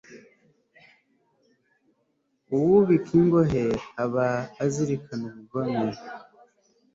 [2.55, 3.63] uwubika ingohe
[4.03, 4.27] aba
[4.63, 5.85] azirikana ubugome